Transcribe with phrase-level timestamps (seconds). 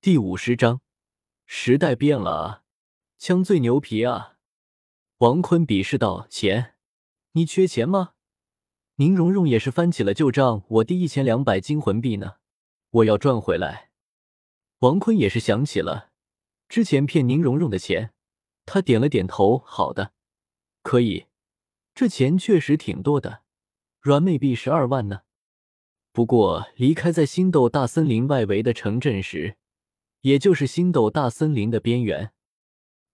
[0.00, 0.80] 第五十章，
[1.44, 2.62] 时代变了啊，
[3.18, 4.36] 枪最牛皮啊！
[5.18, 6.76] 王坤鄙视道：“钱，
[7.32, 8.12] 你缺钱吗？”
[8.94, 12.36] 宁荣荣也是翻起了旧账：“我第一千两百金魂币呢，
[12.90, 13.90] 我要赚回来。”
[14.78, 16.12] 王坤也是想起了
[16.68, 18.12] 之前骗宁荣荣的钱，
[18.66, 20.12] 他点了点头：“好的，
[20.84, 21.26] 可以，
[21.92, 23.42] 这钱确实挺多的，
[24.00, 25.22] 软妹币十二万呢。
[26.12, 29.56] 不过离开在星斗大森林外围的城镇时。”
[30.22, 32.32] 也就是星斗大森林的边缘，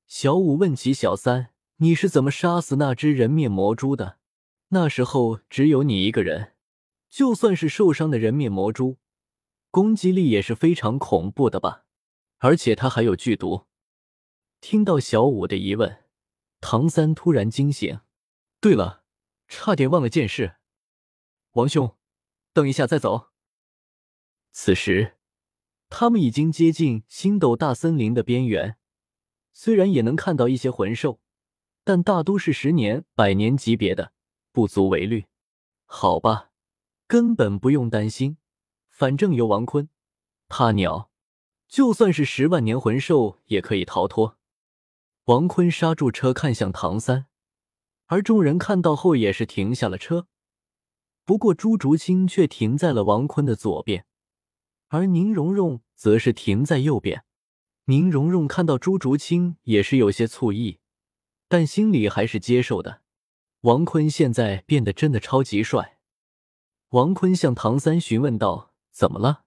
[0.07, 4.19] 小五问起小三：“你是怎么杀死那只人面魔蛛的？
[4.69, 6.55] 那时候只有你一个人，
[7.11, 8.99] 就算是受伤的人面魔蛛，
[9.71, 11.85] 攻击力也是非常恐怖的吧？
[12.39, 13.67] 而且它还有剧毒。”
[14.63, 16.05] 听到小五的疑问，
[16.63, 18.01] 唐三突然惊醒
[18.61, 19.05] ：“对了，
[19.47, 20.57] 差点忘了件事，
[21.53, 21.95] 王兄，
[22.55, 23.29] 等一下再走。”
[24.53, 25.19] 此时。
[25.89, 28.77] 他们已经接近星斗大森林的边缘，
[29.53, 31.21] 虽然也能看到一些魂兽，
[31.85, 34.13] 但大都是十年、百年级别的，
[34.51, 35.27] 不足为虑。
[35.85, 36.51] 好吧，
[37.07, 38.39] 根本不用担心，
[38.91, 39.89] 反正有王坤，
[40.49, 41.11] 怕鸟，
[41.69, 44.39] 就算是十万年魂兽也可以逃脱。
[45.27, 47.27] 王坤刹住车，看向唐三，
[48.07, 50.27] 而众人看到后也是停下了车。
[51.25, 54.05] 不过朱竹清却停在了王坤的左边。
[54.95, 57.25] 而宁荣荣则是停在右边。
[57.87, 60.79] 宁荣荣看到朱竹清也是有些醋意，
[61.49, 63.03] 但心里还是接受的。
[63.63, 65.99] 王坤现在变得真的超级帅。
[66.91, 69.43] 王坤向唐三询问道：“怎么了？”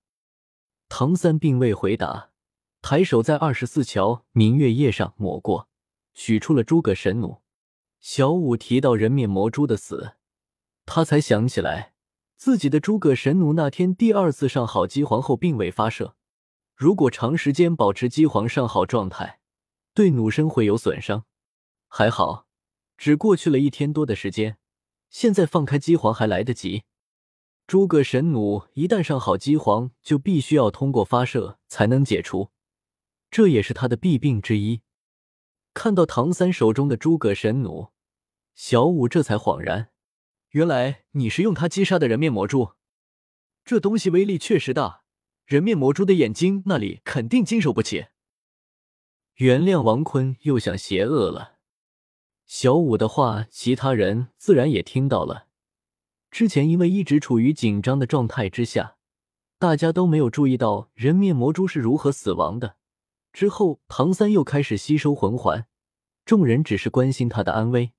[0.90, 2.32] 唐三并未回答，
[2.82, 5.70] 抬手在二十四桥明月夜上抹过，
[6.14, 7.42] 取出了诸葛神弩。
[8.02, 10.16] 小五提到人面魔蛛的死，
[10.86, 11.94] 他才想起来。
[12.38, 16.16] 自己的诸葛神弩那天第二次上好机皇后并未发射，
[16.76, 19.40] 如果长时间保持机皇上好状态，
[19.96, 21.26] 对弩身会有损伤。
[21.88, 22.46] 还好，
[22.96, 24.58] 只过去了一天多的时间，
[25.10, 26.84] 现在放开机皇还来得及。
[27.66, 32.52] 诸葛神弩一旦上好机皇，就必须要通过发射才能解除，
[33.32, 34.82] 这也是他的弊病之一。
[35.74, 37.92] 看到唐三手中的诸葛神弩，
[38.54, 39.90] 小五这才恍然。
[40.52, 42.74] 原来你是用它击杀的人面魔蛛，
[43.66, 45.04] 这东西威力确实大，
[45.46, 48.08] 人面魔蛛的眼睛那里肯定经受不起。
[49.36, 51.58] 原谅王坤又想邪恶了。
[52.46, 55.48] 小五的话，其他人自然也听到了。
[56.32, 58.96] 之前因为一直处于紧张的状态之下，
[59.60, 62.78] 大家都没有注意到人面魔蛛是如何死亡的。
[63.34, 65.68] 之后，唐三又开始吸收魂环，
[66.26, 67.92] 众人只是关心他的安危。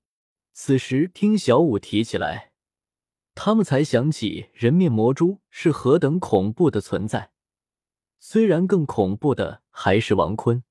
[0.60, 2.50] 此时听小五提起来。
[3.36, 7.30] 他们才想起人面魔蛛是何等恐怖的存在。
[8.19, 10.64] 虽然更恐怖的还是王坤，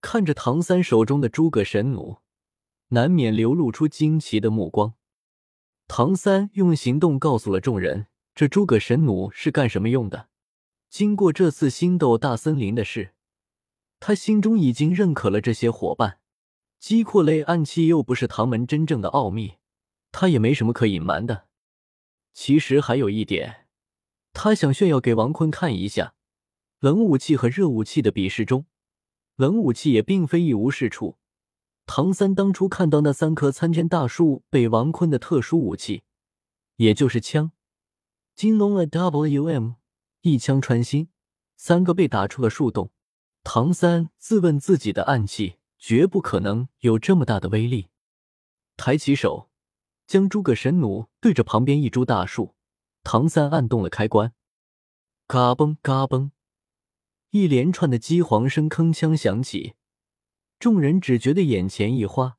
[0.00, 2.22] 看着唐三手中的诸葛神弩，
[2.88, 4.94] 难免流露出惊奇的目光。
[5.86, 10.28] 唐三用行动告诉了众人，这诸葛神弩是干什么用的。
[10.88, 13.14] 经过这次星斗大森林的事，
[14.00, 16.18] 他心中已经认可了这些伙伴。
[16.80, 19.58] 击扩类暗器又不是唐门真正的奥秘，
[20.10, 21.46] 他也没什么可隐瞒的。
[22.32, 23.66] 其实还有一点，
[24.32, 26.14] 他想炫耀给王坤看一下，
[26.78, 28.64] 冷武器和热武器的比试中，
[29.36, 31.18] 冷武器也并非一无是处。
[31.84, 36.04] 唐三当初看到那三棵参天大树被王坤的特殊武器，
[36.76, 37.52] 也就是枪，
[38.34, 39.72] 金龙 A W M
[40.22, 41.10] 一枪穿心，
[41.56, 42.90] 三个被打出了树洞。
[43.44, 47.88] 唐三自问自己的暗器绝不可能有这么大的威力，
[48.76, 49.48] 抬起手。
[50.06, 52.56] 将诸葛神弩对着旁边一株大树，
[53.04, 54.32] 唐三按动了开关，
[55.28, 56.32] 嘎嘣嘎嘣，
[57.30, 59.74] 一连串的机皇声铿锵响起，
[60.58, 62.38] 众人只觉得眼前一花，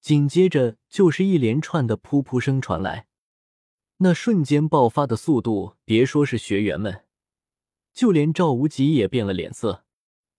[0.00, 3.06] 紧接着就是一连串的噗噗声传来。
[3.98, 7.04] 那瞬间爆发的速度，别说是学员们，
[7.94, 9.84] 就连赵无极也变了脸色。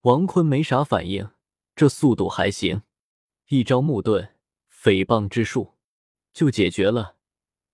[0.01, 1.29] 王坤没啥反应，
[1.77, 2.81] 这速度还行，
[3.49, 4.31] 一招木盾，
[4.67, 5.75] 诽谤之术。
[6.33, 7.17] 就解决了，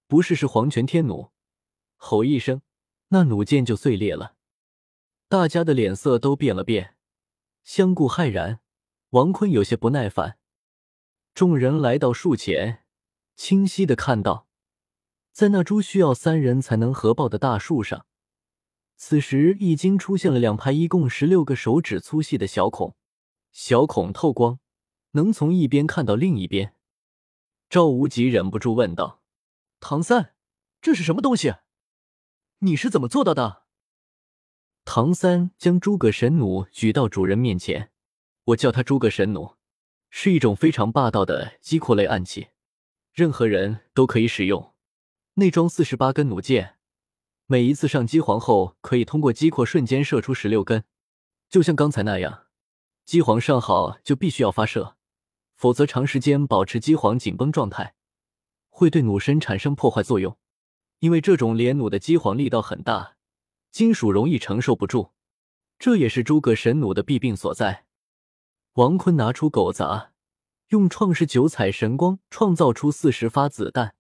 [0.08, 1.32] 不是是黄泉天弩，
[1.96, 2.62] 吼一声，
[3.08, 4.36] 那弩箭就碎裂了。
[5.30, 6.98] 大家的脸色都变了变，
[7.64, 8.60] 相顾骇然。
[9.12, 10.38] 王坤有些不耐烦。
[11.34, 12.84] 众人来到树前，
[13.38, 14.50] 清晰的看到，
[15.32, 18.06] 在那株需要三人才能合抱的大树上，
[18.98, 22.98] 此时已经出现了两排一共十六个手指粗细的小孔，
[23.54, 24.60] 小孔透光，
[25.12, 26.76] 能从一边看到另一边。
[27.70, 29.22] 赵无极忍不住问道
[29.80, 30.34] ：“唐三，
[30.82, 31.54] 这是什么东西？
[32.60, 33.66] 你是怎么做到的？”
[34.86, 37.92] 唐三将诸葛神弩举到主人面前，
[38.46, 39.56] 我叫它诸葛神弩，
[40.10, 42.48] 是一种非常霸道的击扩类暗器，
[43.14, 44.74] 任何人都可以使用。
[45.36, 46.78] 内装四十八根弩箭，
[47.46, 50.84] 每一次上机皇后可以通过击扩瞬间射出十六根，
[51.48, 52.48] 就像刚才那样。
[53.06, 54.96] 机皇上好就必须要发射，
[55.56, 57.96] 否则长时间保持机皇紧绷状态，
[58.70, 60.38] 会对弩身产生破坏作用。
[61.00, 63.16] 因为这种连弩的机皇力道很大。
[63.72, 65.10] 金属容易承受不住，
[65.80, 67.86] 这也是诸葛神弩的弊病所在。
[68.74, 70.12] 王坤拿出狗杂，
[70.68, 73.96] 用创世九彩神光创造出四十发子弹，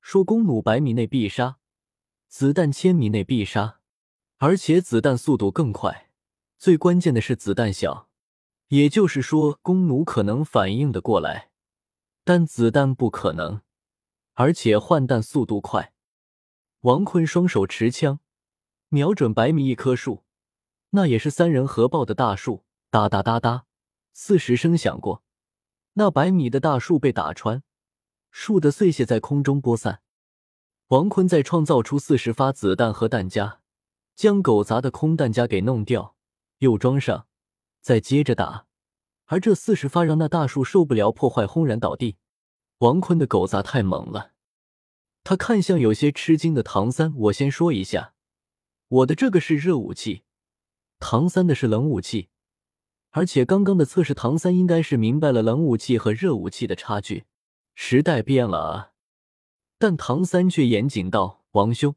[0.00, 1.58] 说：“弓弩百米内必杀，
[2.28, 3.80] 子弹千米内必杀，
[4.38, 6.08] 而且子弹速度更快。
[6.56, 8.08] 最关键的是子弹小，
[8.72, 11.50] 也就是说，弓弩可能反应的过来，
[12.24, 13.60] 但子弹不可能，
[14.32, 15.92] 而且换弹速度快。”
[16.80, 18.20] 王坤双手持枪。
[18.88, 20.24] 瞄准百米一棵树，
[20.90, 23.66] 那也是三人合抱的大树，哒哒哒哒，
[24.14, 25.22] 四十声响过，
[25.94, 27.62] 那百米的大树被打穿，
[28.30, 30.00] 树的碎屑在空中播散。
[30.88, 33.60] 王坤再创造出四十发子弹和弹夹，
[34.14, 36.16] 将狗杂的空弹夹给弄掉，
[36.58, 37.26] 又装上，
[37.82, 38.66] 再接着打。
[39.26, 42.16] 而这四十发让那大树受不了破坏，轰然倒地。
[42.78, 44.32] 王坤的狗杂太猛了，
[45.22, 48.14] 他看向有些吃惊的唐三，我先说一下。
[48.88, 50.24] 我的这个是热武器，
[50.98, 52.28] 唐三的是冷武器，
[53.10, 57.24] 而且刚刚的测试，唐三应该是明白了冷武器和热武器的差距。
[57.74, 58.92] 时代变了啊！
[59.78, 61.94] 但唐三却严谨道：“王兄，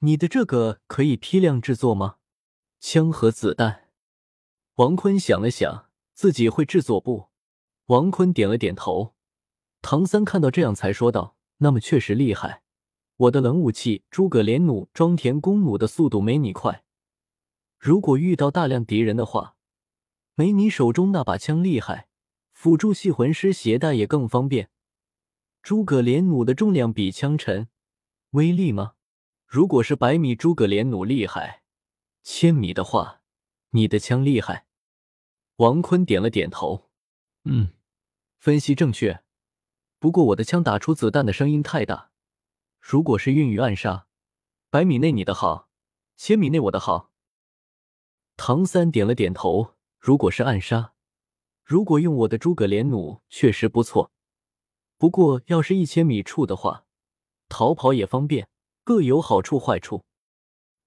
[0.00, 2.16] 你的这个可以批量制作吗？
[2.80, 3.86] 枪和子弹？”
[4.76, 7.28] 王坤想了想，自己会制作不？
[7.86, 9.14] 王坤点了点头。
[9.82, 12.62] 唐三看到这样，才说道：“那么确实厉害。”
[13.16, 16.84] 我的冷武器诸葛连弩装填弓弩的速度没你快，
[17.78, 19.56] 如果遇到大量敌人的话，
[20.34, 22.08] 没你手中那把枪厉害。
[22.52, 24.70] 辅助系魂师携带也更方便。
[25.62, 27.68] 诸葛连弩的重量比枪沉，
[28.30, 28.92] 威力吗？
[29.46, 31.62] 如果是百米诸葛连弩厉害，
[32.22, 33.19] 千米的话，
[33.70, 34.66] 你的枪厉害。
[35.56, 36.90] 王坤点了点头，
[37.44, 37.72] 嗯，
[38.38, 39.22] 分析正确。
[39.98, 42.10] 不过我的枪打出子弹的声音太大。
[42.80, 44.06] 如果是运于暗杀，
[44.70, 45.68] 百米内你的好，
[46.16, 47.12] 千米内我的好。
[48.36, 49.76] 唐三点了点头。
[49.98, 50.94] 如果是暗杀，
[51.62, 54.12] 如果用我的诸葛连弩确实不错。
[54.96, 56.86] 不过要是一千米处的话，
[57.50, 58.48] 逃跑也方便，
[58.82, 60.06] 各有好处坏处。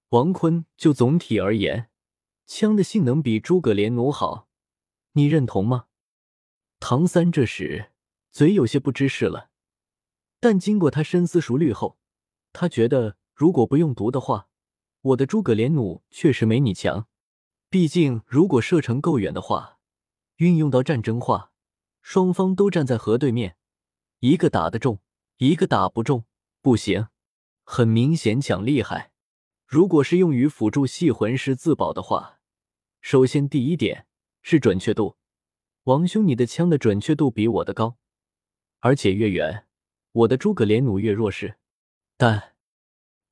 [0.10, 1.92] 王坤就总体而言，
[2.46, 4.48] 枪的性能比诸葛连弩好，
[5.14, 5.86] 你认同吗？
[6.80, 7.92] 唐三这时
[8.32, 9.50] 嘴有些不知事了。
[10.40, 11.98] 但经过他深思熟虑后，
[12.52, 14.50] 他觉得如果不用毒的话，
[15.02, 17.08] 我的诸葛连弩确实没你强。
[17.70, 19.80] 毕竟如果射程够远的话，
[20.36, 21.52] 运用到战争化，
[22.02, 23.56] 双方都站在河对面，
[24.20, 25.00] 一个打得中，
[25.38, 26.26] 一个打不中，
[26.62, 27.08] 不行。
[27.64, 29.13] 很明显抢厉害。
[29.66, 32.40] 如果是用于辅助系魂师自保的话，
[33.02, 34.08] 首先第一点
[34.42, 35.18] 是准确度。
[35.84, 37.98] 王兄，你的枪的准确度比我的高，
[38.80, 39.68] 而且越远。
[40.12, 41.58] 我的诸葛连弩越弱势，
[42.16, 42.56] 但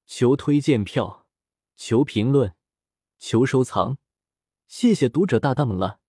[0.06, 1.28] 求推荐票，
[1.78, 2.54] 求评论，
[3.20, 3.98] 求收藏，
[4.68, 6.01] 谢谢读者大大们了。